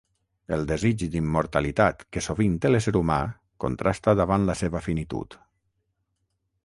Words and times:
El 0.55 0.63
desig 0.69 1.03
d'immortalitat 1.15 2.01
que 2.17 2.23
sovint 2.27 2.55
té 2.63 2.71
l'ésser 2.71 2.95
humà 3.01 3.19
contrasta 3.67 4.17
davant 4.23 4.49
la 4.51 4.57
seva 4.63 4.83
finitud. 4.87 5.39